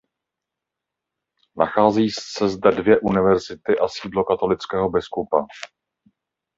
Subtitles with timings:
[1.57, 5.45] Nacházejí se zde dvě univerzity a sídlo katolického biskupa.